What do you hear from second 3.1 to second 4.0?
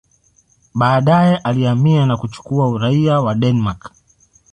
wa Denmark.